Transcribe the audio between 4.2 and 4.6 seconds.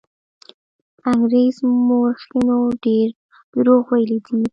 دي.